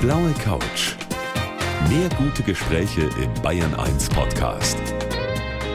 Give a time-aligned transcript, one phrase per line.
[0.00, 0.94] blaue Couch.
[1.90, 4.78] Mehr gute Gespräche im Bayern 1 Podcast.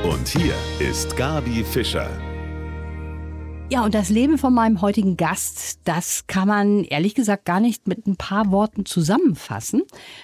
[0.04, 2.10] Und hier ist Gabi Fischer.
[3.70, 7.88] Ja, und das Leben von meinem heutigen Gast, das kann man ehrlich gesagt gar nicht
[7.88, 9.84] mit ein paar Worten zusammenfassen.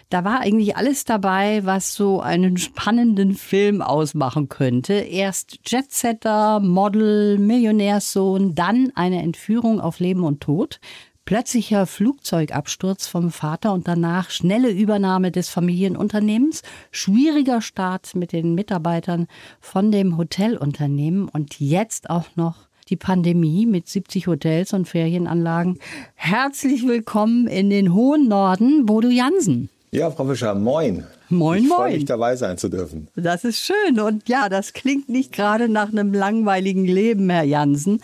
[0.10, 4.94] Da war eigentlich alles dabei, was so einen spannenden Film ausmachen könnte.
[4.94, 10.80] Erst Jetsetter, Model, Millionärssohn, dann eine Entführung auf Leben und Tod.
[11.26, 19.28] Plötzlicher Flugzeugabsturz vom Vater und danach schnelle Übernahme des Familienunternehmens, schwieriger Start mit den Mitarbeitern
[19.60, 25.80] von dem Hotelunternehmen und jetzt auch noch die Pandemie mit 70 Hotels und Ferienanlagen.
[26.16, 29.70] Herzlich willkommen in den hohen Norden, Bodo Jansen.
[29.92, 31.06] Ja, Frau Fischer, moin.
[31.30, 31.78] Moin, ich moin.
[31.78, 33.10] freue mich, dabei sein zu dürfen.
[33.16, 34.00] Das ist schön.
[34.00, 38.02] Und ja, das klingt nicht gerade nach einem langweiligen Leben, Herr Jansen.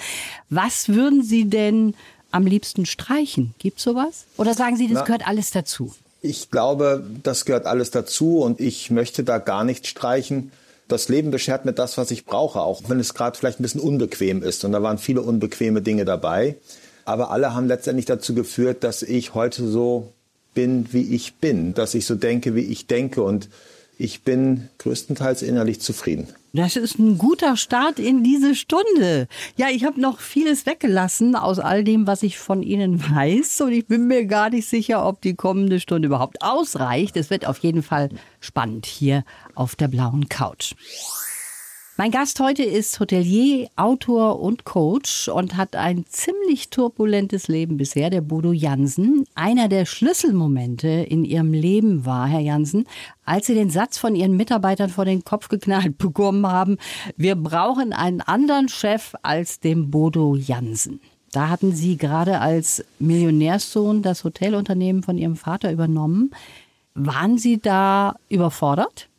[0.49, 1.94] Was würden Sie denn
[2.38, 3.54] am liebsten streichen?
[3.59, 4.26] Gibt sowas?
[4.38, 5.94] Oder sagen Sie, das Na, gehört alles dazu?
[6.22, 10.52] Ich glaube, das gehört alles dazu und ich möchte da gar nichts streichen.
[10.88, 13.81] Das Leben beschert mir das, was ich brauche, auch wenn es gerade vielleicht ein bisschen
[13.81, 14.64] unbequem ist.
[14.64, 16.56] Und da waren viele unbequeme Dinge dabei.
[17.03, 20.14] Aber alle haben letztendlich dazu geführt, dass ich heute so
[20.54, 23.22] bin, wie ich bin, dass ich so denke, wie ich denke.
[23.23, 23.50] Und
[23.98, 26.28] ich bin größtenteils innerlich zufrieden.
[26.53, 29.28] Das ist ein guter Start in diese Stunde.
[29.58, 33.62] Ja, ich habe noch vieles weggelassen aus all dem, was ich von Ihnen weiß.
[33.62, 37.17] Und ich bin mir gar nicht sicher, ob die kommende Stunde überhaupt ausreicht.
[37.17, 39.23] Es wird auf jeden Fall spannend hier
[39.56, 40.73] auf der blauen Couch.
[42.00, 48.12] Mein Gast heute ist Hotelier, Autor und Coach und hat ein ziemlich turbulentes Leben bisher,
[48.12, 49.23] der Bodo Jansen.
[49.34, 52.86] Einer der Schlüsselmomente in ihrem Leben war, Herr Jansen,
[53.26, 56.78] als Sie den Satz von Ihren Mitarbeitern vor den Kopf geknallt bekommen haben,
[57.16, 61.02] wir brauchen einen anderen Chef als den Bodo Jansen.
[61.32, 66.30] Da hatten Sie gerade als Millionärssohn das Hotelunternehmen von Ihrem Vater übernommen.
[66.94, 69.09] Waren Sie da überfordert?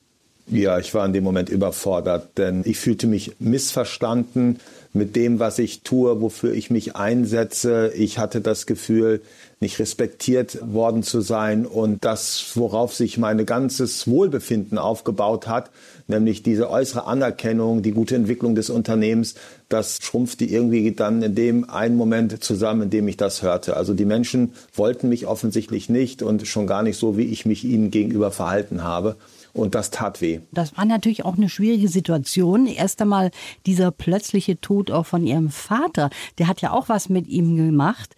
[0.51, 4.61] Ja, ich war in dem Moment überfordert, denn ich fühlte mich missverstanden
[4.95, 7.93] mit dem, was ich tue, wofür ich mich einsetze.
[7.95, 9.21] Ich hatte das Gefühl,
[9.61, 15.71] nicht respektiert worden zu sein und das, worauf sich mein ganzes Wohlbefinden aufgebaut hat,
[16.07, 19.35] nämlich diese äußere Anerkennung, die gute Entwicklung des Unternehmens,
[19.69, 23.77] das schrumpfte irgendwie dann in dem einen Moment zusammen, in dem ich das hörte.
[23.77, 27.65] Also die Menschen wollten mich offensichtlich nicht und schon gar nicht so, wie ich mich
[27.65, 29.17] ihnen gegenüber verhalten habe.
[29.53, 30.41] Und das tat weh.
[30.53, 32.67] Das war natürlich auch eine schwierige Situation.
[32.67, 33.31] Erst einmal
[33.67, 36.11] dieser plötzliche Tod auch von ihrem Vater.
[36.39, 38.15] Der hat ja auch was mit ihm gemacht.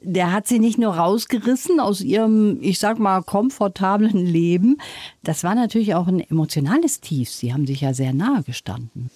[0.00, 4.76] Der hat sie nicht nur rausgerissen aus ihrem, ich sag mal, komfortablen Leben.
[5.22, 7.30] Das war natürlich auch ein emotionales Tief.
[7.30, 9.10] Sie haben sich ja sehr nahe gestanden.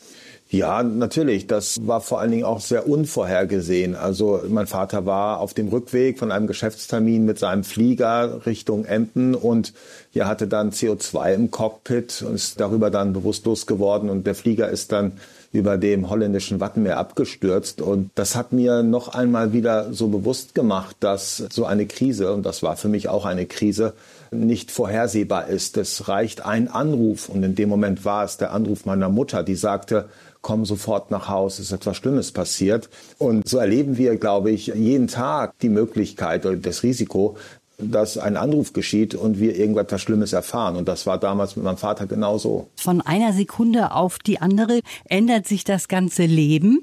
[0.50, 1.46] Ja, natürlich.
[1.46, 3.94] Das war vor allen Dingen auch sehr unvorhergesehen.
[3.94, 9.34] Also mein Vater war auf dem Rückweg von einem Geschäftstermin mit seinem Flieger Richtung Emden
[9.34, 9.74] und
[10.14, 14.70] er hatte dann CO2 im Cockpit und ist darüber dann bewusstlos geworden und der Flieger
[14.70, 15.12] ist dann
[15.52, 17.80] über dem holländischen Wattenmeer abgestürzt.
[17.80, 22.44] Und das hat mir noch einmal wieder so bewusst gemacht, dass so eine Krise, und
[22.44, 23.94] das war für mich auch eine Krise,
[24.30, 25.78] nicht vorhersehbar ist.
[25.78, 29.54] Es reicht ein Anruf und in dem Moment war es der Anruf meiner Mutter, die
[29.54, 30.08] sagte,
[30.42, 32.88] komm sofort nach Hause, es ist etwas Schlimmes passiert.
[33.18, 37.36] Und so erleben wir, glaube ich, jeden Tag die Möglichkeit oder das Risiko,
[37.78, 40.76] dass ein Anruf geschieht und wir irgendetwas Schlimmes erfahren.
[40.76, 42.68] Und das war damals mit meinem Vater genauso.
[42.76, 46.82] Von einer Sekunde auf die andere ändert sich das ganze Leben.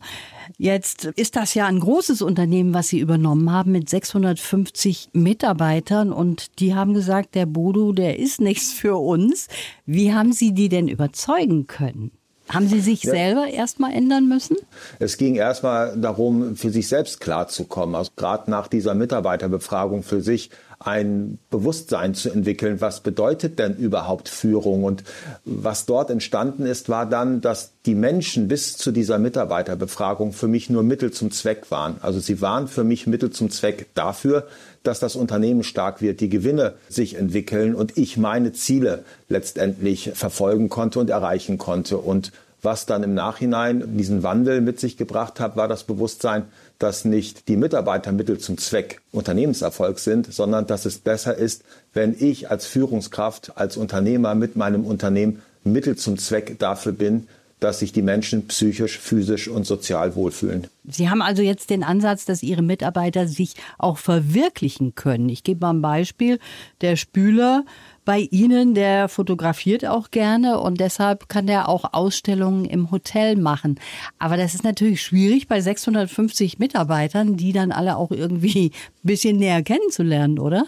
[0.58, 6.60] Jetzt ist das ja ein großes Unternehmen, was Sie übernommen haben mit 650 Mitarbeitern und
[6.60, 9.48] die haben gesagt, der Bodo, der ist nichts für uns.
[9.86, 12.12] Wie haben Sie die denn überzeugen können?
[12.50, 13.12] Haben Sie sich ja.
[13.12, 14.58] selber erstmal ändern müssen?
[15.00, 17.96] Es ging erstmal darum, für sich selbst klarzukommen.
[17.96, 20.52] Also gerade nach dieser Mitarbeiterbefragung für sich
[20.86, 24.84] ein Bewusstsein zu entwickeln, was bedeutet denn überhaupt Führung?
[24.84, 25.04] Und
[25.44, 30.70] was dort entstanden ist, war dann, dass die Menschen bis zu dieser Mitarbeiterbefragung für mich
[30.70, 31.98] nur Mittel zum Zweck waren.
[32.02, 34.48] Also sie waren für mich Mittel zum Zweck dafür,
[34.84, 40.70] dass das Unternehmen stark wird, die Gewinne sich entwickeln und ich meine Ziele letztendlich verfolgen
[40.70, 41.98] konnte und erreichen konnte.
[41.98, 42.32] Und
[42.62, 46.46] was dann im Nachhinein diesen Wandel mit sich gebracht hat, war das Bewusstsein,
[46.80, 51.64] dass nicht die Mitarbeiter Mittel zum Zweck Unternehmenserfolg sind, sondern dass es besser ist,
[51.94, 57.28] wenn ich als Führungskraft, als Unternehmer mit meinem Unternehmen Mittel zum Zweck dafür bin,
[57.60, 60.68] dass sich die Menschen psychisch, physisch und sozial wohlfühlen.
[60.84, 65.30] Sie haben also jetzt den Ansatz, dass Ihre Mitarbeiter sich auch verwirklichen können.
[65.30, 66.40] Ich gebe mal ein Beispiel.
[66.82, 67.64] Der Spüler
[68.06, 73.80] bei Ihnen, der fotografiert auch gerne und deshalb kann der auch Ausstellungen im Hotel machen.
[74.20, 78.68] Aber das ist natürlich schwierig bei 650 Mitarbeitern, die dann alle auch irgendwie
[79.04, 80.66] ein bisschen näher kennenzulernen, oder?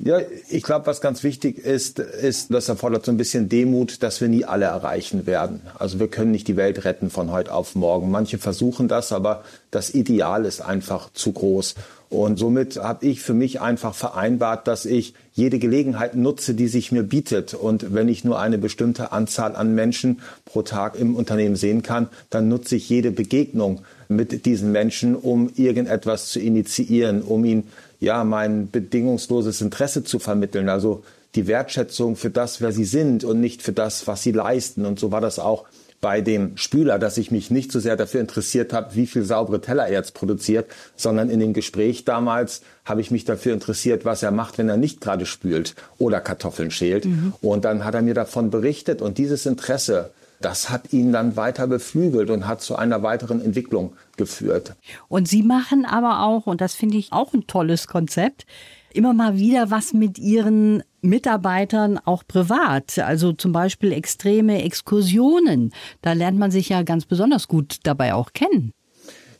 [0.00, 4.20] Ja, ich glaube, was ganz wichtig ist, ist, das erfordert so ein bisschen Demut, dass
[4.20, 5.60] wir nie alle erreichen werden.
[5.76, 8.08] Also wir können nicht die Welt retten von heute auf morgen.
[8.12, 9.42] Manche versuchen das, aber
[9.72, 11.74] das Ideal ist einfach zu groß.
[12.10, 16.90] Und somit habe ich für mich einfach vereinbart, dass ich jede Gelegenheit nutze, die sich
[16.90, 17.52] mir bietet.
[17.52, 22.08] Und wenn ich nur eine bestimmte Anzahl an Menschen pro Tag im Unternehmen sehen kann,
[22.30, 27.64] dann nutze ich jede Begegnung mit diesen Menschen, um irgendetwas zu initiieren, um ihn
[28.00, 31.02] ja, mein bedingungsloses Interesse zu vermitteln, also
[31.34, 34.86] die Wertschätzung für das, wer sie sind und nicht für das, was sie leisten.
[34.86, 35.66] Und so war das auch
[36.00, 39.60] bei dem Spüler, dass ich mich nicht so sehr dafür interessiert habe, wie viel saubere
[39.60, 40.66] Teller er jetzt produziert,
[40.96, 44.76] sondern in dem Gespräch damals habe ich mich dafür interessiert, was er macht, wenn er
[44.76, 47.04] nicht gerade spült oder Kartoffeln schält.
[47.04, 47.32] Mhm.
[47.40, 50.10] Und dann hat er mir davon berichtet und dieses Interesse
[50.40, 54.74] das hat ihn dann weiter beflügelt und hat zu einer weiteren Entwicklung geführt.
[55.08, 58.46] Und Sie machen aber auch, und das finde ich auch ein tolles Konzept,
[58.92, 62.98] immer mal wieder was mit Ihren Mitarbeitern auch privat.
[62.98, 65.72] Also zum Beispiel extreme Exkursionen.
[66.02, 68.72] Da lernt man sich ja ganz besonders gut dabei auch kennen.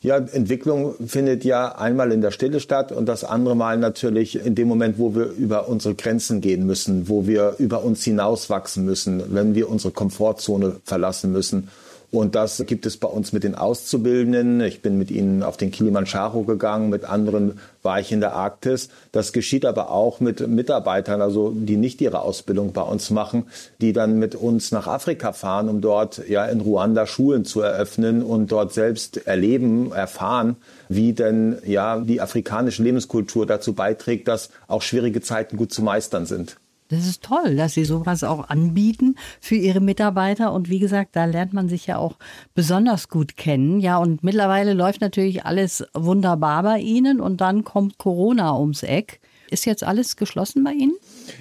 [0.01, 4.55] Ja, Entwicklung findet ja einmal in der Stille statt und das andere Mal natürlich in
[4.55, 9.23] dem Moment, wo wir über unsere Grenzen gehen müssen, wo wir über uns hinauswachsen müssen,
[9.35, 11.69] wenn wir unsere Komfortzone verlassen müssen.
[12.11, 14.63] Und das gibt es bei uns mit den Auszubildenden.
[14.63, 18.89] Ich bin mit ihnen auf den Kilimanjaro gegangen, mit anderen war ich in der Arktis.
[19.13, 23.45] Das geschieht aber auch mit Mitarbeitern, also die nicht ihre Ausbildung bei uns machen,
[23.83, 28.23] die dann mit uns nach Afrika fahren, um dort ja in Ruanda Schulen zu eröffnen
[28.23, 30.57] und dort selbst erleben, erfahren,
[30.89, 36.25] wie denn ja die afrikanische Lebenskultur dazu beiträgt, dass auch schwierige Zeiten gut zu meistern
[36.25, 36.57] sind.
[36.89, 40.53] Das ist toll, dass Sie sowas auch anbieten für Ihre Mitarbeiter.
[40.53, 42.17] Und wie gesagt, da lernt man sich ja auch
[42.55, 43.81] besonders gut kennen.
[43.81, 47.21] Ja, und mittlerweile läuft natürlich alles wunderbar bei Ihnen.
[47.21, 49.21] Und dann kommt Corona ums Eck.
[49.51, 50.95] Ist jetzt alles geschlossen bei Ihnen?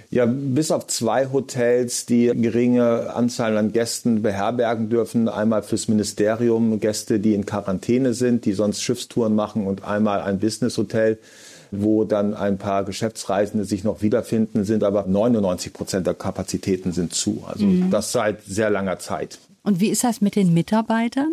[0.09, 5.27] Ja, bis auf zwei Hotels, die geringe Anzahl an Gästen beherbergen dürfen.
[5.27, 10.39] Einmal fürs Ministerium Gäste, die in Quarantäne sind, die sonst Schiffstouren machen und einmal ein
[10.39, 11.19] Business-Hotel
[11.71, 17.13] wo dann ein paar Geschäftsreisende sich noch wiederfinden, sind aber 99 Prozent der Kapazitäten sind
[17.13, 17.43] zu.
[17.47, 17.91] Also mhm.
[17.91, 19.39] das seit sehr langer Zeit.
[19.63, 21.31] Und wie ist das mit den Mitarbeitern?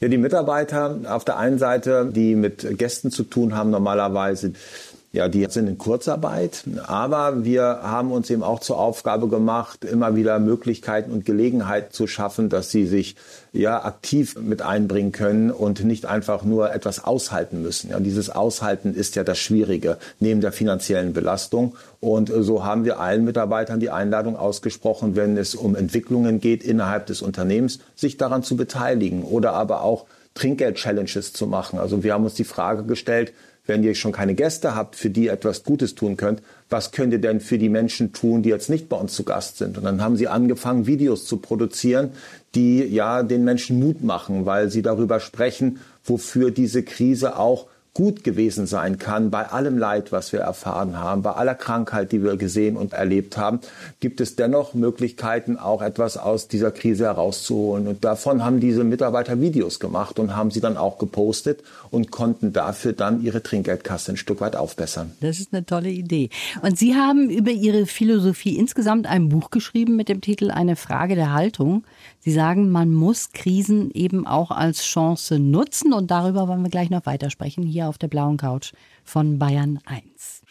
[0.00, 4.52] Ja, die Mitarbeiter auf der einen Seite, die mit Gästen zu tun haben, normalerweise
[5.18, 10.14] ja, die sind in Kurzarbeit, aber wir haben uns eben auch zur Aufgabe gemacht, immer
[10.14, 13.16] wieder Möglichkeiten und Gelegenheiten zu schaffen, dass sie sich
[13.52, 17.90] ja aktiv mit einbringen können und nicht einfach nur etwas aushalten müssen.
[17.90, 21.74] Ja, dieses Aushalten ist ja das Schwierige neben der finanziellen Belastung.
[21.98, 27.06] Und so haben wir allen Mitarbeitern die Einladung ausgesprochen, wenn es um Entwicklungen geht innerhalb
[27.06, 31.80] des Unternehmens, sich daran zu beteiligen oder aber auch Trinkgeld-Challenges zu machen.
[31.80, 33.32] Also wir haben uns die Frage gestellt,
[33.68, 37.20] wenn ihr schon keine Gäste habt, für die etwas Gutes tun könnt, was könnt ihr
[37.20, 39.76] denn für die Menschen tun, die jetzt nicht bei uns zu Gast sind?
[39.78, 42.10] Und dann haben sie angefangen, Videos zu produzieren,
[42.54, 48.24] die ja den Menschen Mut machen, weil sie darüber sprechen, wofür diese Krise auch gut
[48.24, 52.36] gewesen sein kann, bei allem Leid, was wir erfahren haben, bei aller Krankheit, die wir
[52.36, 53.60] gesehen und erlebt haben,
[54.00, 57.88] gibt es dennoch Möglichkeiten, auch etwas aus dieser Krise herauszuholen.
[57.88, 62.52] Und davon haben diese Mitarbeiter Videos gemacht und haben sie dann auch gepostet und konnten
[62.52, 65.12] dafür dann ihre Trinkgeldkasse ein Stück weit aufbessern.
[65.20, 66.30] Das ist eine tolle Idee.
[66.62, 71.14] Und Sie haben über Ihre Philosophie insgesamt ein Buch geschrieben mit dem Titel Eine Frage
[71.14, 71.84] der Haltung.
[72.28, 76.90] Sie sagen, man muss Krisen eben auch als Chance nutzen und darüber wollen wir gleich
[76.90, 80.42] noch weitersprechen hier auf der blauen Couch von Bayern 1.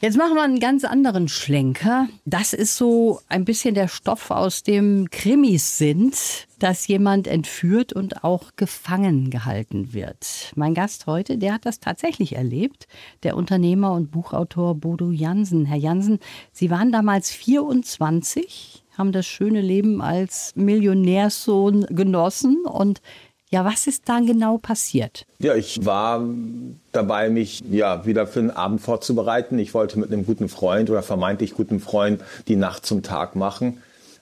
[0.00, 2.08] Jetzt machen wir einen ganz anderen Schlenker.
[2.24, 6.16] Das ist so ein bisschen der Stoff, aus dem Krimis sind,
[6.58, 10.52] dass jemand entführt und auch gefangen gehalten wird.
[10.56, 12.88] Mein Gast heute, der hat das tatsächlich erlebt,
[13.22, 15.64] der Unternehmer und Buchautor Bodo Jansen.
[15.64, 16.18] Herr Jansen,
[16.50, 23.00] Sie waren damals 24, haben das schöne Leben als Millionärssohn genossen und
[23.50, 25.24] ja, was ist dann genau passiert?
[25.38, 26.22] Ja, ich war
[26.92, 29.58] dabei, mich ja wieder für einen Abend vorzubereiten.
[29.58, 33.78] Ich wollte mit einem guten Freund oder vermeintlich guten Freund die Nacht zum Tag machen.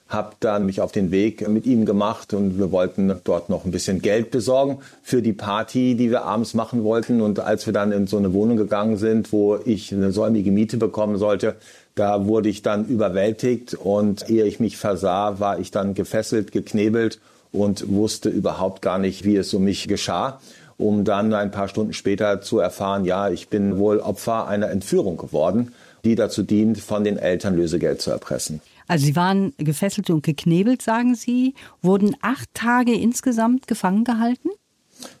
[0.07, 3.71] Hab dann mich auf den Weg mit ihm gemacht und wir wollten dort noch ein
[3.71, 7.19] bisschen Geld besorgen für die Party, die wir abends machen wollten.
[7.19, 10.77] Und als wir dann in so eine Wohnung gegangen sind, wo ich eine säumige Miete
[10.77, 11.57] bekommen sollte,
[11.97, 17.19] da wurde ich dann überwältigt und ehe ich mich versah, war ich dann gefesselt, geknebelt
[17.51, 20.39] und wusste überhaupt gar nicht, wie es um mich geschah
[20.77, 25.17] um dann ein paar Stunden später zu erfahren, ja, ich bin wohl Opfer einer Entführung
[25.17, 25.73] geworden,
[26.03, 28.61] die dazu dient, von den Eltern Lösegeld zu erpressen.
[28.87, 34.49] Also Sie waren gefesselt und geknebelt, sagen Sie, wurden acht Tage insgesamt gefangen gehalten?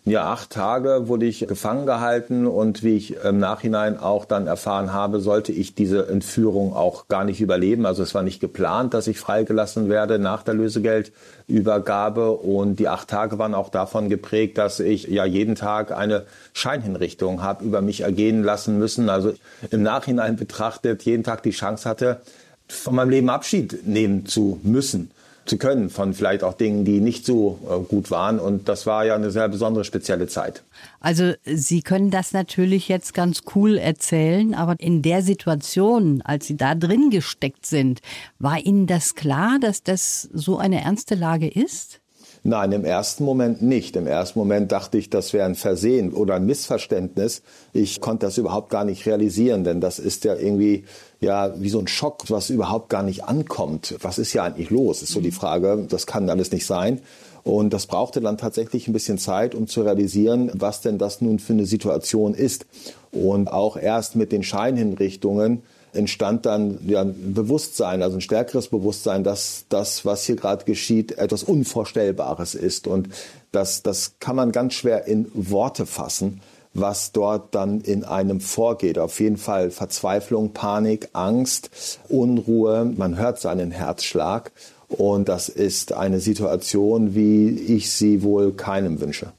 [0.05, 4.93] Ja, acht Tage wurde ich gefangen gehalten und wie ich im Nachhinein auch dann erfahren
[4.93, 7.85] habe, sollte ich diese Entführung auch gar nicht überleben.
[7.85, 13.09] Also es war nicht geplant, dass ich freigelassen werde nach der Lösegeldübergabe und die acht
[13.09, 18.01] Tage waren auch davon geprägt, dass ich ja jeden Tag eine Scheinhinrichtung habe über mich
[18.01, 19.09] ergehen lassen müssen.
[19.09, 19.33] Also
[19.71, 22.21] im Nachhinein betrachtet jeden Tag die Chance hatte,
[22.69, 25.11] von meinem Leben Abschied nehmen zu müssen
[25.49, 28.39] zu können von vielleicht auch Dingen, die nicht so äh, gut waren.
[28.39, 30.63] Und das war ja eine sehr besondere, spezielle Zeit.
[30.99, 36.57] Also Sie können das natürlich jetzt ganz cool erzählen, aber in der Situation, als Sie
[36.57, 38.01] da drin gesteckt sind,
[38.39, 42.01] war Ihnen das klar, dass das so eine ernste Lage ist?
[42.47, 43.97] Nein, im ersten Moment nicht.
[43.97, 47.41] Im ersten Moment dachte ich, das wäre ein Versehen oder ein Missverständnis.
[47.73, 50.85] Ich konnte das überhaupt gar nicht realisieren, denn das ist ja irgendwie
[51.19, 53.95] ja wie so ein Schock, was überhaupt gar nicht ankommt.
[54.01, 55.01] Was ist ja eigentlich los?
[55.01, 55.33] Ist so die mhm.
[55.33, 55.87] Frage.
[55.89, 57.01] Das kann alles nicht sein.
[57.43, 61.39] Und das brauchte dann tatsächlich ein bisschen Zeit, um zu realisieren, was denn das nun
[61.39, 62.65] für eine Situation ist.
[63.11, 65.63] Und auch erst mit den Scheinhinrichtungen
[65.93, 71.13] entstand dann ja ein Bewusstsein, also ein stärkeres Bewusstsein, dass das, was hier gerade geschieht,
[71.13, 72.87] etwas Unvorstellbares ist.
[72.87, 73.09] Und
[73.51, 76.41] das, das kann man ganz schwer in Worte fassen,
[76.73, 78.99] was dort dann in einem vorgeht.
[78.99, 82.85] Auf jeden Fall Verzweiflung, Panik, Angst, Unruhe.
[82.85, 84.51] Man hört seinen Herzschlag.
[84.87, 89.33] Und das ist eine Situation, wie ich sie wohl keinem wünsche.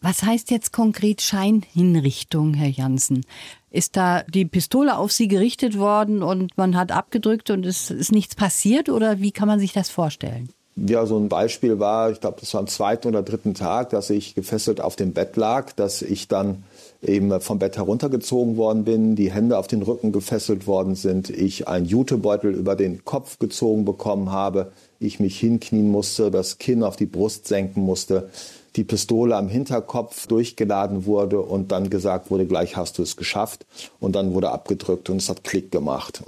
[0.00, 3.24] Was heißt jetzt konkret Scheinhinrichtung, Herr Janssen?
[3.72, 8.12] Ist da die Pistole auf Sie gerichtet worden und man hat abgedrückt und es ist
[8.12, 10.50] nichts passiert oder wie kann man sich das vorstellen?
[10.76, 14.08] Ja, so ein Beispiel war, ich glaube, das war am zweiten oder dritten Tag, dass
[14.08, 16.64] ich gefesselt auf dem Bett lag, dass ich dann
[17.02, 21.68] eben vom Bett heruntergezogen worden bin, die Hände auf den Rücken gefesselt worden sind, ich
[21.68, 26.96] einen Jutebeutel über den Kopf gezogen bekommen habe, ich mich hinknien musste, das Kinn auf
[26.96, 28.30] die Brust senken musste,
[28.76, 33.66] die Pistole am Hinterkopf durchgeladen wurde und dann gesagt wurde, gleich hast du es geschafft.
[34.00, 36.22] Und dann wurde abgedrückt und es hat Klick gemacht.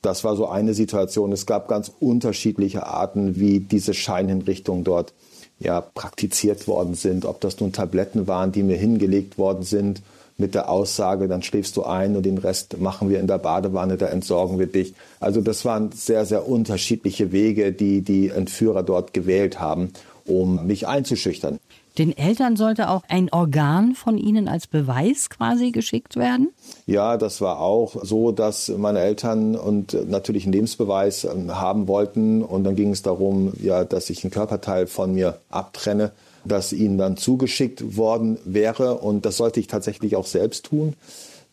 [0.00, 1.32] Das war so eine Situation.
[1.32, 5.12] Es gab ganz unterschiedliche Arten, wie diese Scheinhinrichtungen dort
[5.60, 7.24] ja, praktiziert worden sind.
[7.24, 10.02] Ob das nun Tabletten waren, die mir hingelegt worden sind
[10.38, 13.96] mit der Aussage, dann schläfst du ein und den Rest machen wir in der Badewanne,
[13.96, 14.94] da entsorgen wir dich.
[15.20, 19.92] Also das waren sehr, sehr unterschiedliche Wege, die die Entführer dort gewählt haben,
[20.26, 21.58] um mich einzuschüchtern.
[21.98, 26.48] Den Eltern sollte auch ein Organ von ihnen als Beweis quasi geschickt werden?
[26.86, 32.42] Ja, das war auch so, dass meine Eltern und natürlich einen Lebensbeweis ähm, haben wollten.
[32.42, 36.12] Und dann ging es darum, ja, dass ich einen Körperteil von mir abtrenne,
[36.44, 38.98] das ihnen dann zugeschickt worden wäre.
[38.98, 40.94] Und das sollte ich tatsächlich auch selbst tun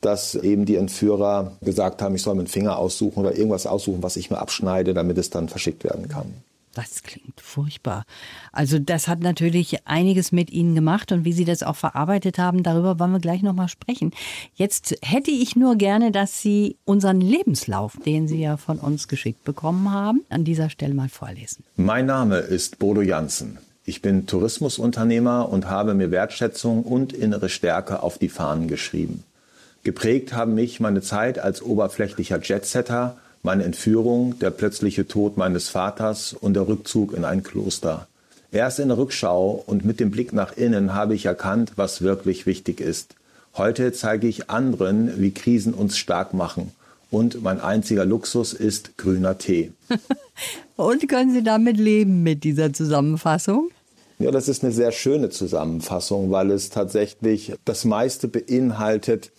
[0.02, 4.16] dass eben die Entführer gesagt haben, ich soll meinen Finger aussuchen oder irgendwas aussuchen, was
[4.16, 6.34] ich mir abschneide, damit es dann verschickt werden kann.
[6.80, 8.06] Das klingt furchtbar.
[8.54, 12.64] Also das hat natürlich einiges mit Ihnen gemacht und wie Sie das auch verarbeitet haben,
[12.64, 14.12] darüber wollen wir gleich nochmal sprechen.
[14.56, 19.44] Jetzt hätte ich nur gerne, dass Sie unseren Lebenslauf, den Sie ja von uns geschickt
[19.44, 21.66] bekommen haben, an dieser Stelle mal vorlesen.
[21.76, 23.58] Mein Name ist Bodo Janssen.
[23.84, 29.26] Ich bin Tourismusunternehmer und habe mir Wertschätzung und innere Stärke auf die Fahnen geschrieben.
[29.84, 33.18] Geprägt haben mich meine Zeit als oberflächlicher Jetsetter
[33.50, 38.08] meine Entführung, der plötzliche Tod meines Vaters und der Rückzug in ein Kloster.
[38.52, 42.46] Erst in der Rückschau und mit dem Blick nach innen habe ich erkannt, was wirklich
[42.46, 43.16] wichtig ist.
[43.58, 46.74] Heute zeige ich anderen, wie Krisen uns stark machen.
[47.10, 49.72] Und mein einziger Luxus ist grüner Tee.
[50.76, 53.72] und können Sie damit leben mit dieser Zusammenfassung?
[54.20, 59.32] Ja, das ist eine sehr schöne Zusammenfassung, weil es tatsächlich das meiste beinhaltet,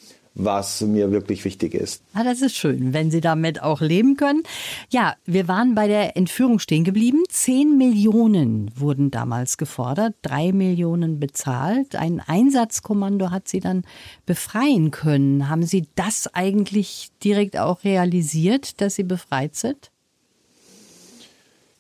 [0.44, 2.02] was mir wirklich wichtig ist.
[2.14, 4.42] Ah, das ist schön, wenn Sie damit auch leben können.
[4.90, 7.22] Ja, wir waren bei der Entführung stehen geblieben.
[7.28, 11.96] Zehn Millionen wurden damals gefordert, drei Millionen bezahlt.
[11.96, 13.84] Ein Einsatzkommando hat Sie dann
[14.26, 15.48] befreien können.
[15.48, 19.90] Haben Sie das eigentlich direkt auch realisiert, dass Sie befreit sind?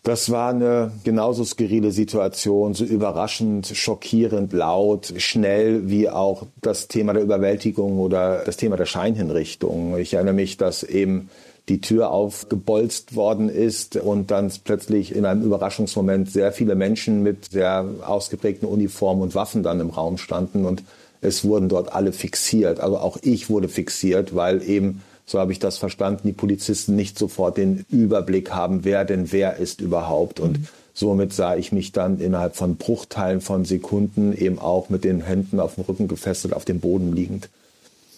[0.02, 7.12] Das war eine genauso skurrile Situation, so überraschend, schockierend, laut, schnell wie auch das Thema
[7.12, 9.98] der Überwältigung oder das Thema der Scheinhinrichtung.
[9.98, 11.28] Ich erinnere mich, dass eben
[11.68, 17.52] die Tür aufgebolzt worden ist und dann plötzlich in einem Überraschungsmoment sehr viele Menschen mit
[17.52, 20.82] sehr ausgeprägten Uniformen und Waffen dann im Raum standen und
[21.20, 22.80] es wurden dort alle fixiert.
[22.80, 27.16] Also auch ich wurde fixiert, weil eben so habe ich das verstanden, die Polizisten nicht
[27.16, 30.40] sofort den Überblick haben, wer denn wer ist überhaupt.
[30.40, 30.66] Und mhm.
[30.92, 35.60] somit sah ich mich dann innerhalb von Bruchteilen von Sekunden eben auch mit den Händen
[35.60, 37.48] auf dem Rücken gefesselt auf dem Boden liegend.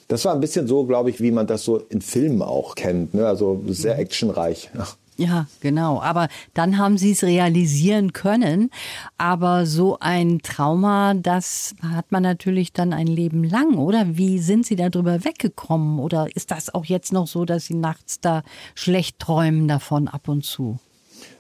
[0.09, 3.13] Das war ein bisschen so, glaube ich, wie man das so in Filmen auch kennt.
[3.13, 3.27] Ne?
[3.27, 4.01] Also sehr mhm.
[4.01, 4.71] actionreich.
[5.23, 6.01] Ja, genau.
[6.03, 8.71] Aber dann haben Sie es realisieren können.
[9.19, 14.17] Aber so ein Trauma, das hat man natürlich dann ein Leben lang, oder?
[14.17, 16.01] Wie sind Sie darüber weggekommen?
[16.01, 18.43] Oder ist das auch jetzt noch so, dass Sie nachts da
[18.75, 20.81] schlecht träumen davon ab und zu?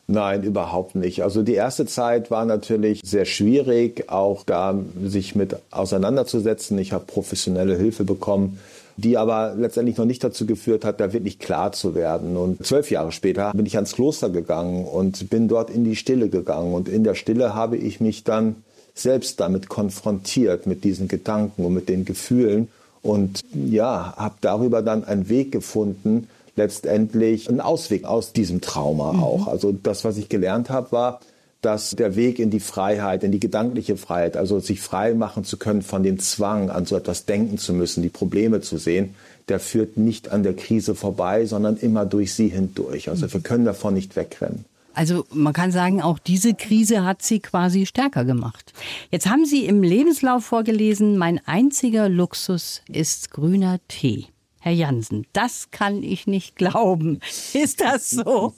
[0.06, 1.24] Nein, überhaupt nicht.
[1.24, 6.78] Also die erste Zeit war natürlich sehr schwierig, auch da sich mit auseinanderzusetzen.
[6.78, 8.60] Ich habe professionelle Hilfe bekommen
[8.96, 12.36] die aber letztendlich noch nicht dazu geführt hat, da wirklich klar zu werden.
[12.36, 16.28] Und zwölf Jahre später bin ich ans Kloster gegangen und bin dort in die Stille
[16.28, 16.74] gegangen.
[16.74, 18.56] Und in der Stille habe ich mich dann
[18.94, 22.68] selbst damit konfrontiert, mit diesen Gedanken und mit den Gefühlen.
[23.02, 29.22] Und ja, habe darüber dann einen Weg gefunden, letztendlich einen Ausweg aus diesem Trauma mhm.
[29.22, 29.46] auch.
[29.48, 31.20] Also das, was ich gelernt habe, war,
[31.62, 35.56] dass der Weg in die Freiheit, in die gedankliche Freiheit, also sich frei machen zu
[35.56, 39.14] können von dem Zwang, an so etwas denken zu müssen, die Probleme zu sehen,
[39.48, 43.08] der führt nicht an der Krise vorbei, sondern immer durch sie hindurch.
[43.08, 44.64] Also wir können davon nicht wegrennen.
[44.94, 48.72] Also man kann sagen, auch diese Krise hat sie quasi stärker gemacht.
[49.10, 54.26] Jetzt haben Sie im Lebenslauf vorgelesen, mein einziger Luxus ist grüner Tee.
[54.64, 57.18] Herr Jansen, das kann ich nicht glauben.
[57.52, 58.54] Ist das so?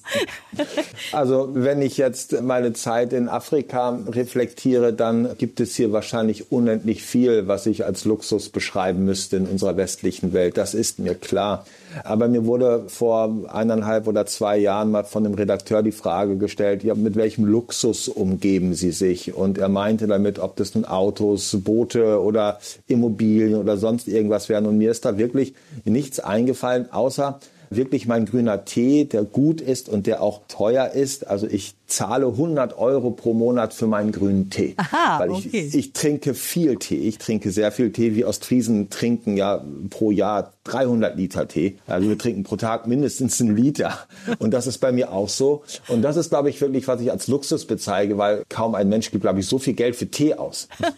[1.12, 7.02] Also wenn ich jetzt meine Zeit in Afrika reflektiere, dann gibt es hier wahrscheinlich unendlich
[7.02, 10.58] viel, was ich als Luxus beschreiben müsste in unserer westlichen Welt.
[10.58, 11.64] Das ist mir klar.
[12.02, 16.82] Aber mir wurde vor eineinhalb oder zwei Jahren mal von dem Redakteur die Frage gestellt,
[16.82, 19.34] ja, mit welchem Luxus umgeben Sie sich?
[19.34, 24.66] Und er meinte damit, ob das nun Autos, Boote oder Immobilien oder sonst irgendwas wären.
[24.66, 27.38] Und mir ist da wirklich nichts eingefallen, außer
[27.70, 31.26] wirklich mein grüner Tee, der gut ist und der auch teuer ist.
[31.26, 34.74] Also ich zahle 100 Euro pro Monat für meinen grünen Tee.
[34.76, 35.70] Aha, weil ich, okay.
[35.72, 37.08] ich trinke viel Tee.
[37.08, 38.14] Ich trinke sehr viel Tee.
[38.14, 41.78] Wir Ostfriesen trinken ja pro Jahr 300 Liter Tee.
[41.86, 43.98] Also wir trinken pro Tag mindestens einen Liter.
[44.38, 45.62] Und das ist bei mir auch so.
[45.88, 49.10] Und das ist, glaube ich, wirklich, was ich als Luxus bezeige, weil kaum ein Mensch
[49.10, 50.68] gibt, glaube ich, so viel Geld für Tee aus.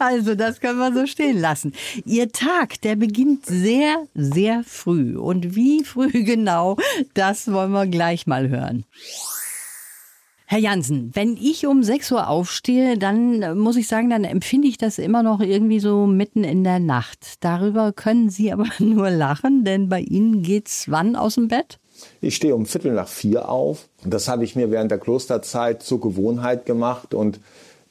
[0.00, 1.72] Also, das können wir so stehen lassen.
[2.04, 5.16] Ihr Tag, der beginnt sehr, sehr früh.
[5.16, 6.76] Und wie früh genau,
[7.14, 8.84] das wollen wir gleich mal hören.
[10.46, 14.76] Herr Jansen, wenn ich um 6 Uhr aufstehe, dann muss ich sagen, dann empfinde ich
[14.76, 17.36] das immer noch irgendwie so mitten in der Nacht.
[17.40, 21.78] Darüber können Sie aber nur lachen, denn bei Ihnen geht's wann aus dem Bett?
[22.20, 23.88] Ich stehe um Viertel nach vier auf.
[24.04, 27.40] Das habe ich mir während der Klosterzeit zur Gewohnheit gemacht und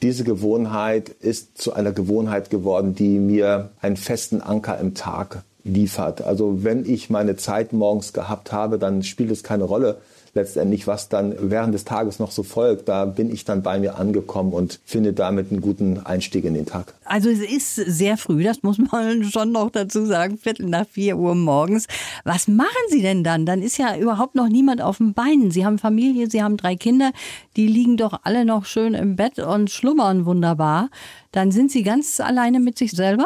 [0.03, 6.21] diese Gewohnheit ist zu einer Gewohnheit geworden, die mir einen festen Anker im Tag liefert.
[6.21, 10.01] Also wenn ich meine Zeit morgens gehabt habe, dann spielt es keine Rolle,
[10.33, 13.97] letztendlich, was dann während des Tages noch so folgt, da bin ich dann bei mir
[13.97, 16.93] angekommen und finde damit einen guten Einstieg in den Tag.
[17.05, 21.17] Also es ist sehr früh, das muss man schon noch dazu sagen, Viertel nach vier
[21.17, 21.87] Uhr morgens.
[22.23, 23.45] Was machen Sie denn dann?
[23.45, 25.51] Dann ist ja überhaupt noch niemand auf den Beinen.
[25.51, 27.11] Sie haben Familie, Sie haben drei Kinder,
[27.55, 30.89] die liegen doch alle noch schön im Bett und schlummern wunderbar.
[31.31, 33.25] Dann sind Sie ganz alleine mit sich selber?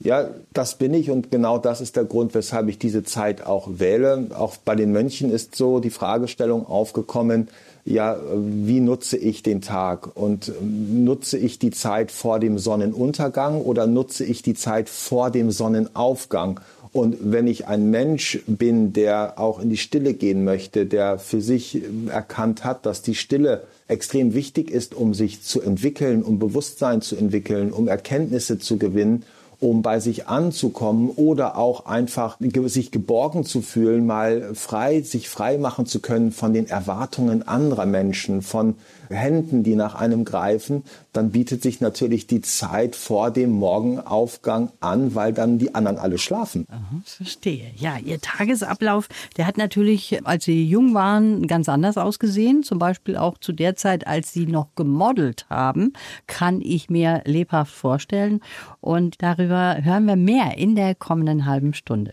[0.00, 3.68] Ja, das bin ich und genau das ist der Grund, weshalb ich diese Zeit auch
[3.80, 4.28] wähle.
[4.36, 7.48] Auch bei den Mönchen ist so die Fragestellung aufgekommen,
[7.84, 10.14] ja, wie nutze ich den Tag?
[10.14, 15.30] Und ähm, nutze ich die Zeit vor dem Sonnenuntergang oder nutze ich die Zeit vor
[15.30, 16.60] dem Sonnenaufgang?
[16.92, 21.40] Und wenn ich ein Mensch bin, der auch in die Stille gehen möchte, der für
[21.40, 26.38] sich ähm, erkannt hat, dass die Stille extrem wichtig ist, um sich zu entwickeln, um
[26.38, 29.24] Bewusstsein zu entwickeln, um Erkenntnisse zu gewinnen
[29.60, 35.58] um bei sich anzukommen oder auch einfach sich geborgen zu fühlen, mal frei, sich frei
[35.58, 38.76] machen zu können von den Erwartungen anderer Menschen, von
[39.08, 40.84] Händen, die nach einem greifen,
[41.18, 46.16] dann bietet sich natürlich die Zeit vor dem Morgenaufgang an, weil dann die anderen alle
[46.16, 46.64] schlafen.
[46.70, 47.72] Aha, verstehe.
[47.74, 52.62] Ja, Ihr Tagesablauf, der hat natürlich, als Sie jung waren, ganz anders ausgesehen.
[52.62, 55.92] Zum Beispiel auch zu der Zeit, als Sie noch gemodelt haben,
[56.28, 58.40] kann ich mir lebhaft vorstellen.
[58.80, 62.12] Und darüber hören wir mehr in der kommenden halben Stunde.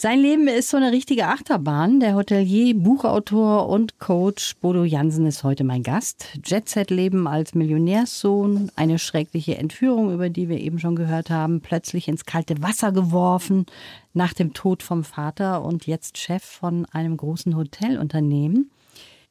[0.00, 1.98] Sein Leben ist so eine richtige Achterbahn.
[1.98, 6.38] Der Hotelier, Buchautor und Coach Bodo Jansen ist heute mein Gast.
[6.44, 12.26] Jet-Set-Leben als Millionärssohn, eine schreckliche Entführung, über die wir eben schon gehört haben, plötzlich ins
[12.26, 13.66] kalte Wasser geworfen
[14.14, 18.70] nach dem Tod vom Vater und jetzt Chef von einem großen Hotelunternehmen.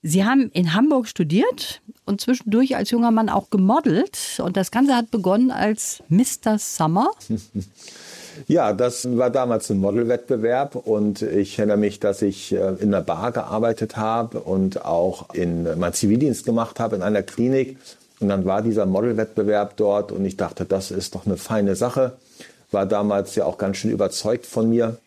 [0.02, 4.42] Sie haben in Hamburg studiert und zwischendurch als junger Mann auch gemodelt.
[4.44, 6.60] Und das Ganze hat begonnen als Mr.
[6.60, 7.12] Summer.
[8.48, 13.02] Ja, das war damals ein Modelwettbewerb und ich erinnere mich, dass ich äh, in einer
[13.02, 17.78] Bar gearbeitet habe und auch in mein Zivildienst gemacht habe in einer Klinik.
[18.20, 22.14] Und dann war dieser Modelwettbewerb dort und ich dachte, das ist doch eine feine Sache.
[22.72, 24.98] War damals ja auch ganz schön überzeugt von mir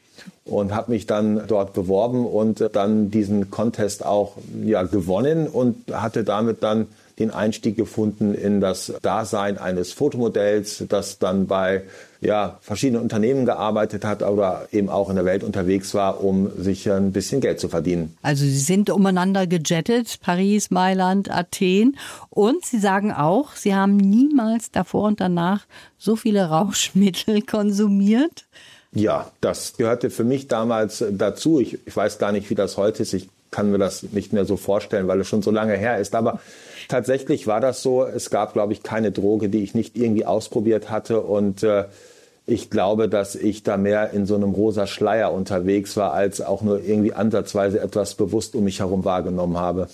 [0.44, 6.24] und habe mich dann dort beworben und dann diesen Contest auch ja, gewonnen und hatte
[6.24, 6.86] damit dann
[7.18, 11.82] den Einstieg gefunden in das Dasein eines Fotomodells, das dann bei
[12.20, 16.90] ja, verschiedenen Unternehmen gearbeitet hat, aber eben auch in der Welt unterwegs war, um sich
[16.90, 18.16] ein bisschen Geld zu verdienen.
[18.20, 21.96] Also Sie sind umeinander gejettet, Paris, Mailand, Athen.
[22.28, 25.66] Und Sie sagen auch, Sie haben niemals davor und danach
[25.98, 28.44] so viele Rauschmittel konsumiert.
[28.92, 31.60] Ja, das gehörte für mich damals dazu.
[31.60, 33.14] Ich, ich weiß gar nicht, wie das heute ist.
[33.14, 36.14] Ich kann mir das nicht mehr so vorstellen, weil es schon so lange her ist.
[36.14, 36.40] Aber
[36.88, 38.04] tatsächlich war das so.
[38.04, 41.20] Es gab, glaube ich, keine Droge, die ich nicht irgendwie ausprobiert hatte.
[41.20, 41.84] Und äh,
[42.50, 46.62] ich glaube, dass ich da mehr in so einem rosa Schleier unterwegs war, als auch
[46.62, 49.88] nur irgendwie ansatzweise etwas bewusst um mich herum wahrgenommen habe.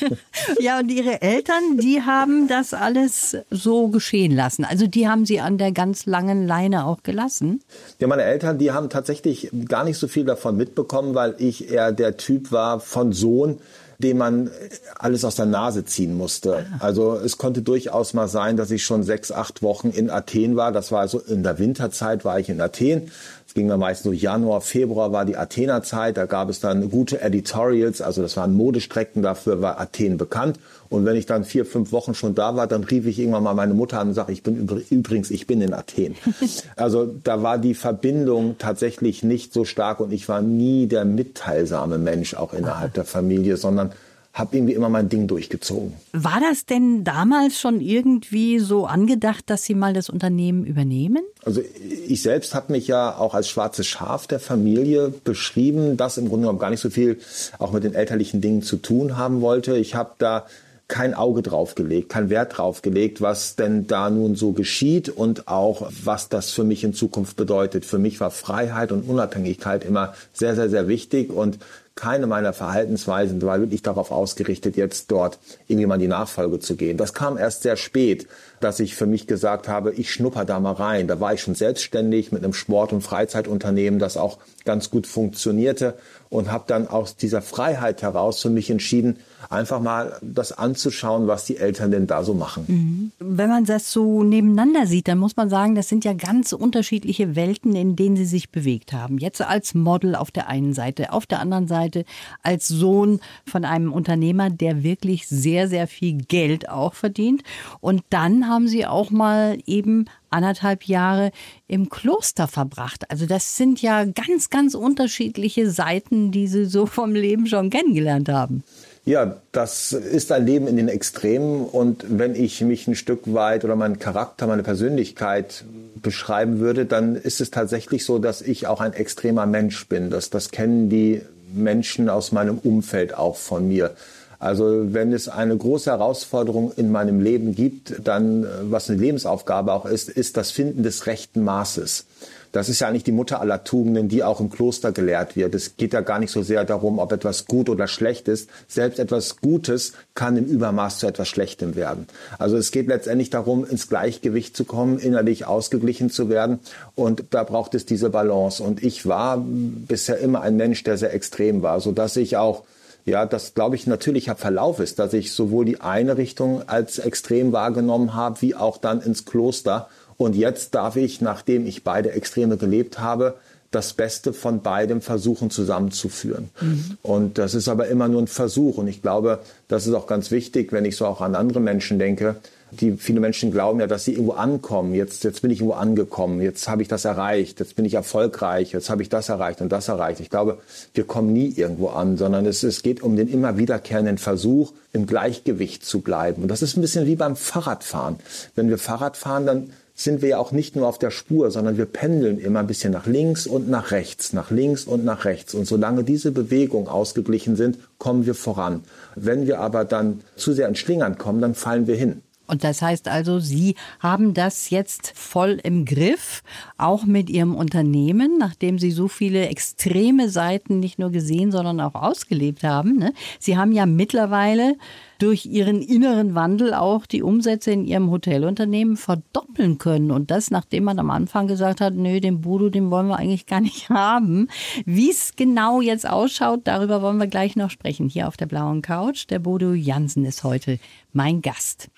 [0.60, 4.64] ja, und Ihre Eltern, die haben das alles so geschehen lassen.
[4.64, 7.60] Also die haben Sie an der ganz langen Leine auch gelassen.
[7.98, 11.92] Ja, meine Eltern, die haben tatsächlich gar nicht so viel davon mitbekommen, weil ich eher
[11.92, 13.58] der Typ war von Sohn,
[13.98, 14.50] dem man
[14.96, 16.66] alles aus der Nase ziehen musste.
[16.78, 16.84] Ah.
[16.84, 20.70] Also es konnte durchaus mal sein, dass ich schon sechs, acht Wochen in Athen war.
[20.70, 23.10] Das war also in der Winterzeit war ich in Athen.
[23.58, 26.16] Ging dann meist so Januar, Februar war die Athener Zeit.
[26.16, 28.00] Da gab es dann gute Editorials.
[28.00, 29.20] Also das waren Modestrecken.
[29.20, 30.60] Dafür war Athen bekannt.
[30.88, 33.54] Und wenn ich dann vier, fünf Wochen schon da war, dann rief ich irgendwann mal
[33.54, 36.14] meine Mutter an und sagte, ich bin übrigens, ich bin in Athen.
[36.76, 41.98] Also da war die Verbindung tatsächlich nicht so stark und ich war nie der mitteilsame
[41.98, 43.90] Mensch auch innerhalb der Familie, sondern
[44.38, 45.94] habe irgendwie immer mein Ding durchgezogen.
[46.12, 51.22] War das denn damals schon irgendwie so angedacht, dass Sie mal das Unternehmen übernehmen?
[51.44, 51.60] Also
[52.06, 56.42] ich selbst habe mich ja auch als schwarzes Schaf der Familie beschrieben, das im Grunde
[56.42, 57.18] genommen gar nicht so viel
[57.58, 59.76] auch mit den elterlichen Dingen zu tun haben wollte.
[59.76, 60.46] Ich habe da
[60.88, 65.46] kein Auge drauf gelegt, kein Wert drauf gelegt, was denn da nun so geschieht und
[65.46, 67.84] auch was das für mich in Zukunft bedeutet.
[67.84, 71.58] Für mich war Freiheit und Unabhängigkeit immer sehr, sehr, sehr wichtig und
[71.98, 76.96] keine meiner Verhaltensweisen war wirklich darauf ausgerichtet, jetzt dort in die Nachfolge zu gehen.
[76.96, 78.28] Das kam erst sehr spät,
[78.60, 81.08] dass ich für mich gesagt habe, ich schnupper da mal rein.
[81.08, 85.94] Da war ich schon selbstständig mit einem Sport- und Freizeitunternehmen, das auch ganz gut funktionierte
[86.30, 89.18] und habe dann aus dieser Freiheit heraus für mich entschieden,
[89.50, 92.64] einfach mal das anzuschauen, was die Eltern denn da so machen.
[92.66, 93.12] Mhm.
[93.18, 97.34] Wenn man das so nebeneinander sieht, dann muss man sagen, das sind ja ganz unterschiedliche
[97.34, 99.18] Welten, in denen sie sich bewegt haben.
[99.18, 102.04] Jetzt als Model auf der einen Seite, auf der anderen Seite
[102.42, 107.42] als Sohn von einem Unternehmer, der wirklich sehr, sehr viel Geld auch verdient.
[107.80, 111.30] Und dann haben sie auch mal eben anderthalb Jahre
[111.66, 113.10] im Kloster verbracht.
[113.10, 118.28] Also das sind ja ganz, ganz unterschiedliche Seiten, die Sie so vom Leben schon kennengelernt
[118.28, 118.62] haben.
[119.04, 121.64] Ja, das ist ein Leben in den Extremen.
[121.64, 125.64] Und wenn ich mich ein Stück weit oder meinen Charakter, meine Persönlichkeit
[126.02, 130.10] beschreiben würde, dann ist es tatsächlich so, dass ich auch ein extremer Mensch bin.
[130.10, 131.22] Das, das kennen die
[131.54, 133.94] Menschen aus meinem Umfeld auch von mir.
[134.38, 139.86] Also wenn es eine große Herausforderung in meinem Leben gibt, dann, was eine Lebensaufgabe auch
[139.86, 142.06] ist, ist das Finden des rechten Maßes.
[142.52, 145.54] Das ist ja eigentlich die Mutter aller Tugenden, die auch im Kloster gelehrt wird.
[145.54, 148.48] Es geht ja gar nicht so sehr darum, ob etwas gut oder schlecht ist.
[148.68, 152.06] Selbst etwas Gutes kann im Übermaß zu etwas Schlechtem werden.
[152.38, 156.60] Also es geht letztendlich darum, ins Gleichgewicht zu kommen, innerlich ausgeglichen zu werden.
[156.94, 158.62] Und da braucht es diese Balance.
[158.62, 162.64] Und ich war bisher immer ein Mensch, der sehr extrem war, so dass ich auch
[163.08, 167.52] ja, das glaube ich natürlicher Verlauf ist, dass ich sowohl die eine Richtung als extrem
[167.52, 172.58] wahrgenommen habe, wie auch dann ins Kloster und jetzt darf ich, nachdem ich beide Extreme
[172.58, 173.36] gelebt habe,
[173.70, 176.50] das Beste von beidem versuchen zusammenzuführen.
[176.60, 176.98] Mhm.
[177.02, 178.78] Und das ist aber immer nur ein Versuch.
[178.78, 181.98] Und ich glaube, das ist auch ganz wichtig, wenn ich so auch an andere Menschen
[181.98, 182.36] denke.
[182.70, 184.94] Die viele Menschen glauben ja, dass sie irgendwo ankommen.
[184.94, 186.40] Jetzt, jetzt bin ich irgendwo angekommen.
[186.40, 187.60] Jetzt habe ich das erreicht.
[187.60, 188.72] Jetzt bin ich erfolgreich.
[188.72, 190.20] Jetzt habe ich das erreicht und das erreicht.
[190.20, 190.58] Ich glaube,
[190.94, 195.06] wir kommen nie irgendwo an, sondern es, es geht um den immer wiederkehrenden Versuch, im
[195.06, 196.42] Gleichgewicht zu bleiben.
[196.42, 198.16] Und das ist ein bisschen wie beim Fahrradfahren.
[198.54, 201.76] Wenn wir Fahrrad fahren, dann sind wir ja auch nicht nur auf der Spur, sondern
[201.76, 205.54] wir pendeln immer ein bisschen nach links und nach rechts, nach links und nach rechts.
[205.54, 208.84] Und solange diese Bewegungen ausgeglichen sind, kommen wir voran.
[209.16, 212.22] Wenn wir aber dann zu sehr ins Schlingern kommen, dann fallen wir hin.
[212.48, 216.42] Und das heißt also, Sie haben das jetzt voll im Griff,
[216.76, 221.94] auch mit Ihrem Unternehmen, nachdem Sie so viele extreme Seiten nicht nur gesehen, sondern auch
[221.94, 222.98] ausgelebt haben.
[222.98, 223.12] Ne?
[223.38, 224.74] Sie haben ja mittlerweile
[225.18, 230.10] durch ihren inneren Wandel auch die Umsätze in ihrem Hotelunternehmen verdoppeln können.
[230.10, 233.46] Und das, nachdem man am Anfang gesagt hat, nö, den Budo, den wollen wir eigentlich
[233.46, 234.48] gar nicht haben.
[234.84, 238.08] Wie es genau jetzt ausschaut, darüber wollen wir gleich noch sprechen.
[238.08, 239.26] Hier auf der blauen Couch.
[239.28, 240.78] Der Bodo Jansen ist heute
[241.12, 241.90] mein Gast.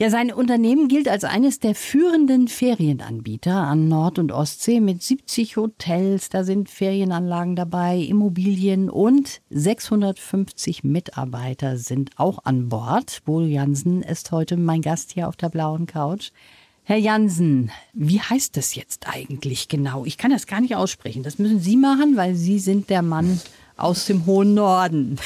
[0.00, 5.56] Ja, sein Unternehmen gilt als eines der führenden Ferienanbieter an Nord- und Ostsee mit 70
[5.56, 6.28] Hotels.
[6.28, 13.22] Da sind Ferienanlagen dabei, Immobilien und 650 Mitarbeiter sind auch an Bord.
[13.24, 16.30] Bo Jansen ist heute mein Gast hier auf der blauen Couch.
[16.84, 20.04] Herr Jansen, wie heißt das jetzt eigentlich genau?
[20.04, 21.24] Ich kann das gar nicht aussprechen.
[21.24, 23.40] Das müssen Sie machen, weil Sie sind der Mann
[23.76, 25.18] aus dem hohen Norden.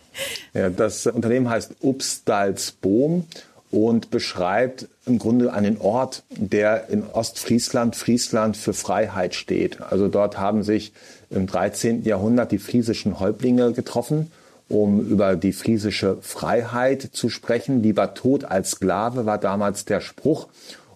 [0.52, 3.24] ja, das Unternehmen heißt Upstalsboom
[3.70, 9.80] und beschreibt im Grunde einen Ort, der in Ostfriesland, Friesland für Freiheit steht.
[9.82, 10.92] Also dort haben sich
[11.30, 12.04] im 13.
[12.04, 14.30] Jahrhundert die friesischen Häuptlinge getroffen,
[14.68, 17.82] um über die friesische Freiheit zu sprechen.
[17.82, 20.48] Lieber Tod als Sklave war damals der Spruch.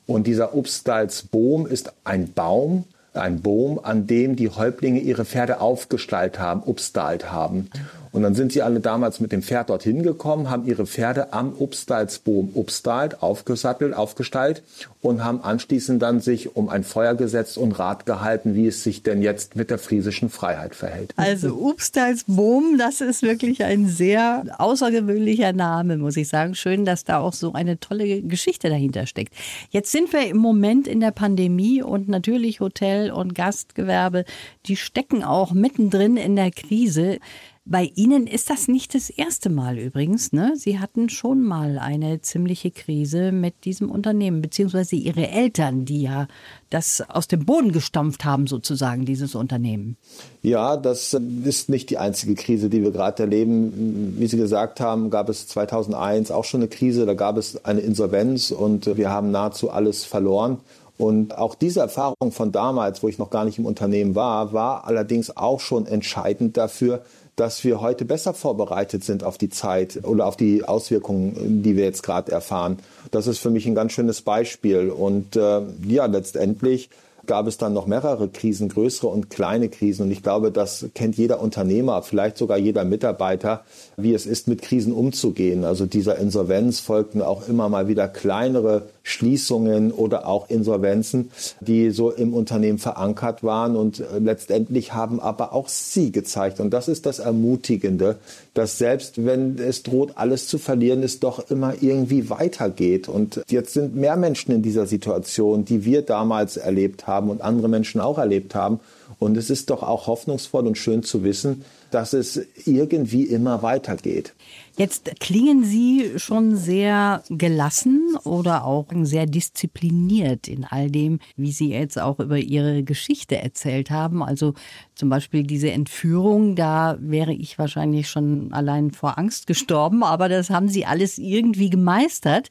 [0.06, 6.38] Und dieser Upstalsboom ist ein Baum, ein Boom, an dem die Häuptlinge ihre Pferde aufgestallt
[6.38, 7.70] haben, upstalt haben.
[8.12, 11.54] Und dann sind sie alle damals mit dem Pferd dorthin gekommen, haben ihre Pferde am
[11.54, 14.62] Upstalsboom upstalt, aufgesattelt, aufgestallt
[15.00, 19.02] und haben anschließend dann sich um ein Feuer gesetzt und Rat gehalten, wie es sich
[19.02, 21.14] denn jetzt mit der friesischen Freiheit verhält.
[21.16, 26.54] Also Upstalsboom, das ist wirklich ein sehr außergewöhnlicher Name, muss ich sagen.
[26.54, 29.32] Schön, dass da auch so eine tolle Geschichte dahinter steckt.
[29.70, 34.26] Jetzt sind wir im Moment in der Pandemie und natürlich Hotel und Gastgewerbe,
[34.66, 37.18] die stecken auch mittendrin in der Krise.
[37.64, 40.32] Bei Ihnen ist das nicht das erste Mal übrigens.
[40.32, 40.54] Ne?
[40.56, 46.26] Sie hatten schon mal eine ziemliche Krise mit diesem Unternehmen, beziehungsweise Ihre Eltern, die ja
[46.70, 49.96] das aus dem Boden gestampft haben, sozusagen, dieses Unternehmen.
[50.42, 54.16] Ja, das ist nicht die einzige Krise, die wir gerade erleben.
[54.18, 57.06] Wie Sie gesagt haben, gab es 2001 auch schon eine Krise.
[57.06, 60.58] Da gab es eine Insolvenz und wir haben nahezu alles verloren.
[60.98, 64.84] Und auch diese Erfahrung von damals, wo ich noch gar nicht im Unternehmen war, war
[64.86, 67.02] allerdings auch schon entscheidend dafür,
[67.36, 71.84] dass wir heute besser vorbereitet sind auf die Zeit oder auf die Auswirkungen, die wir
[71.84, 72.78] jetzt gerade erfahren.
[73.10, 74.90] Das ist für mich ein ganz schönes Beispiel.
[74.90, 76.90] Und äh, ja, letztendlich
[77.26, 80.04] gab es dann noch mehrere Krisen, größere und kleine Krisen.
[80.04, 83.64] Und ich glaube, das kennt jeder Unternehmer, vielleicht sogar jeder Mitarbeiter,
[83.96, 85.64] wie es ist, mit Krisen umzugehen.
[85.64, 91.30] Also dieser Insolvenz folgten auch immer mal wieder kleinere Schließungen oder auch Insolvenzen,
[91.60, 93.76] die so im Unternehmen verankert waren.
[93.76, 98.18] Und äh, letztendlich haben aber auch sie gezeigt, und das ist das Ermutigende,
[98.54, 103.08] dass selbst wenn es droht, alles zu verlieren, es doch immer irgendwie weitergeht.
[103.08, 107.68] Und jetzt sind mehr Menschen in dieser Situation, die wir damals erlebt haben und andere
[107.68, 108.80] Menschen auch erlebt haben.
[109.18, 114.34] Und es ist doch auch hoffnungsvoll und schön zu wissen, dass es irgendwie immer weitergeht.
[114.76, 121.70] Jetzt klingen Sie schon sehr gelassen oder auch sehr diszipliniert in all dem, wie Sie
[121.70, 124.22] jetzt auch über Ihre Geschichte erzählt haben.
[124.22, 124.54] Also
[124.94, 130.50] zum Beispiel diese Entführung, da wäre ich wahrscheinlich schon allein vor Angst gestorben, aber das
[130.50, 132.50] haben Sie alles irgendwie gemeistert.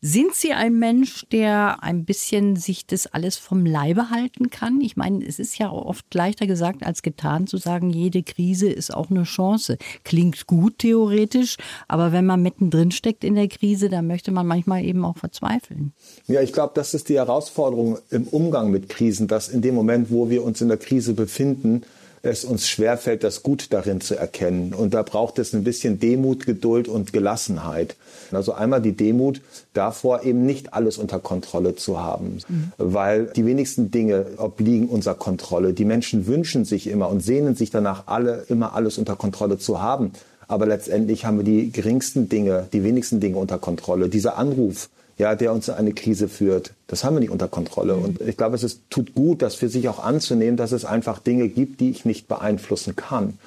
[0.00, 4.80] Sind Sie ein Mensch, der ein bisschen sich das alles vom Leibe halten kann?
[4.80, 8.92] Ich meine, es ist ja oft leichter gesagt als getan zu sagen, jede Krise ist
[8.92, 9.76] auch eine Chance.
[10.02, 11.56] Klingt gut theoretisch,
[11.88, 15.92] aber wenn man mittendrin steckt in der Krise, dann möchte man manchmal eben auch verzweifeln.
[16.26, 20.10] Ja, ich glaube, das ist die Herausforderung im Umgang mit Krisen, dass in dem Moment,
[20.10, 21.82] wo wir uns in der Krise befinden,
[22.22, 24.72] es uns schwerfällt, das Gut darin zu erkennen.
[24.72, 27.96] Und da braucht es ein bisschen Demut, Geduld und Gelassenheit.
[28.30, 29.40] Also einmal die Demut
[29.74, 32.72] davor, eben nicht alles unter Kontrolle zu haben, mhm.
[32.78, 35.72] weil die wenigsten Dinge obliegen unserer Kontrolle.
[35.72, 39.82] Die Menschen wünschen sich immer und sehnen sich danach, alle, immer alles unter Kontrolle zu
[39.82, 40.12] haben.
[40.46, 44.08] Aber letztendlich haben wir die geringsten Dinge, die wenigsten Dinge unter Kontrolle.
[44.08, 44.90] Dieser Anruf,
[45.22, 47.94] ja, der uns in eine Krise führt, das haben wir nicht unter Kontrolle.
[47.94, 48.04] Mhm.
[48.04, 51.20] Und ich glaube, es ist, tut gut, das für sich auch anzunehmen, dass es einfach
[51.20, 53.38] Dinge gibt, die ich nicht beeinflussen kann.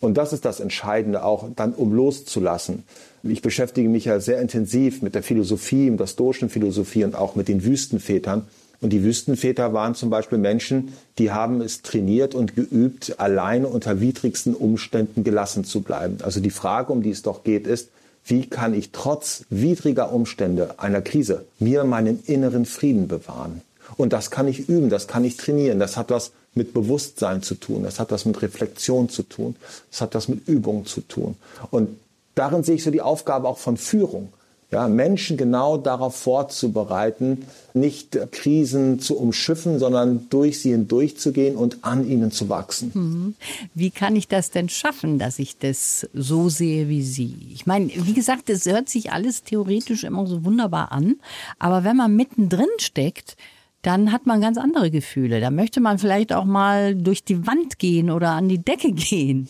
[0.00, 2.84] Und das ist das Entscheidende, auch dann um loszulassen.
[3.22, 7.34] Ich beschäftige mich ja sehr intensiv mit der Philosophie, mit der stoischen Philosophie und auch
[7.34, 8.46] mit den Wüstenvätern.
[8.80, 14.00] Und die Wüstenväter waren zum Beispiel Menschen, die haben es trainiert und geübt, alleine unter
[14.00, 16.18] widrigsten Umständen gelassen zu bleiben.
[16.22, 17.90] Also die Frage, um die es doch geht, ist,
[18.28, 23.62] wie kann ich trotz widriger Umstände einer Krise mir meinen inneren Frieden bewahren?
[23.96, 25.78] Und das kann ich üben, das kann ich trainieren.
[25.78, 29.56] Das hat was mit Bewusstsein zu tun, das hat was mit Reflexion zu tun,
[29.90, 31.36] das hat was mit Übung zu tun.
[31.70, 31.96] Und
[32.34, 34.32] darin sehe ich so die Aufgabe auch von Führung
[34.70, 42.06] ja, Menschen genau darauf vorzubereiten, nicht Krisen zu umschiffen, sondern durch sie hindurchzugehen und an
[42.06, 42.90] ihnen zu wachsen.
[42.94, 43.34] Mhm.
[43.74, 47.48] Wie kann ich das denn schaffen, dass ich das so sehe wie Sie?
[47.54, 51.16] Ich meine, wie gesagt, es hört sich alles theoretisch immer so wunderbar an,
[51.58, 53.36] aber wenn man mittendrin steckt,
[53.82, 55.40] dann hat man ganz andere Gefühle.
[55.40, 59.48] Da möchte man vielleicht auch mal durch die Wand gehen oder an die Decke gehen.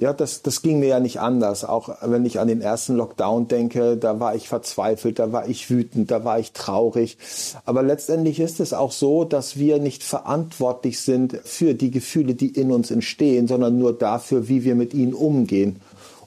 [0.00, 1.64] Ja, das, das ging mir ja nicht anders.
[1.64, 5.70] Auch wenn ich an den ersten Lockdown denke, da war ich verzweifelt, da war ich
[5.70, 7.18] wütend, da war ich traurig.
[7.64, 12.46] Aber letztendlich ist es auch so, dass wir nicht verantwortlich sind für die Gefühle, die
[12.46, 15.80] in uns entstehen, sondern nur dafür, wie wir mit ihnen umgehen.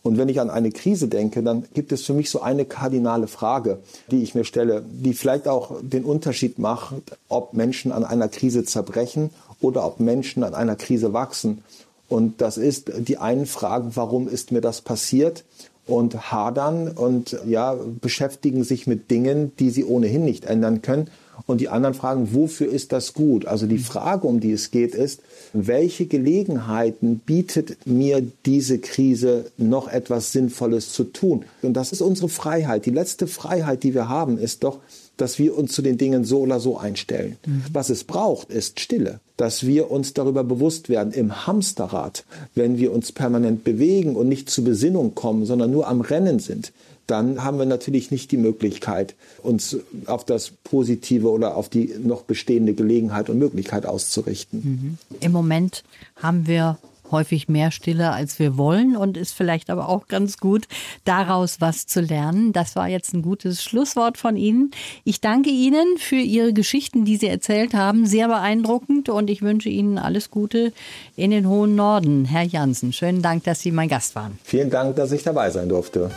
[0.04, 3.28] Und wenn ich an eine Krise denke, dann gibt es für mich so eine kardinale
[3.28, 3.80] Frage,
[4.10, 6.96] die ich mir stelle, die vielleicht auch den Unterschied macht,
[7.30, 9.30] ob Menschen an einer Krise zerbrechen
[9.62, 11.64] oder ob Menschen an einer Krise wachsen.
[12.12, 15.46] Und das ist, die einen fragen, warum ist mir das passiert?
[15.88, 21.10] Und hadern und ja, beschäftigen sich mit Dingen, die sie ohnehin nicht ändern können.
[21.48, 23.46] Und die anderen fragen, wofür ist das gut?
[23.46, 25.22] Also die Frage, um die es geht, ist,
[25.54, 31.46] welche Gelegenheiten bietet mir diese Krise noch etwas Sinnvolles zu tun?
[31.62, 32.86] Und das ist unsere Freiheit.
[32.86, 34.80] Die letzte Freiheit, die wir haben, ist doch,
[35.22, 37.38] dass wir uns zu den Dingen so oder so einstellen.
[37.46, 37.64] Mhm.
[37.72, 39.20] Was es braucht, ist Stille.
[39.38, 44.50] Dass wir uns darüber bewusst werden, im Hamsterrad, wenn wir uns permanent bewegen und nicht
[44.50, 46.74] zur Besinnung kommen, sondern nur am Rennen sind,
[47.06, 52.24] dann haben wir natürlich nicht die Möglichkeit, uns auf das Positive oder auf die noch
[52.24, 54.98] bestehende Gelegenheit und Möglichkeit auszurichten.
[55.10, 55.18] Mhm.
[55.20, 55.84] Im Moment
[56.16, 56.78] haben wir
[57.12, 60.68] häufig mehr Stille, als wir wollen und ist vielleicht aber auch ganz gut,
[61.06, 62.54] daraus was zu lernen.
[62.54, 64.72] Das war jetzt ein gutes Schlusswort von Ihnen.
[65.04, 68.06] Ich danke Ihnen für Ihre Geschichten, die Sie erzählt haben.
[68.06, 70.74] Sehr beeindruckend und ich wünsche Ihnen alles Gute
[71.16, 72.26] in den hohen Norden.
[72.26, 74.40] Herr Jansen, schönen Dank, dass Sie mein Gast waren.
[74.44, 76.12] Vielen Dank, dass ich dabei sein durfte.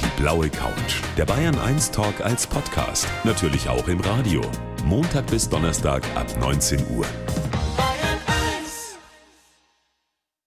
[0.00, 1.02] Die blaue Couch.
[1.16, 3.06] Der Bayern 1 Talk als Podcast.
[3.24, 4.40] Natürlich auch im Radio.
[4.84, 7.06] Montag bis Donnerstag ab 19 Uhr.